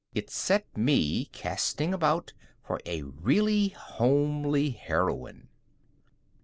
It 0.15 0.31
set 0.31 0.65
me 0.75 1.25
casting 1.25 1.93
about 1.93 2.33
for 2.65 2.79
a 2.87 3.03
really 3.03 3.67
homely 3.67 4.71
heroine. 4.71 5.47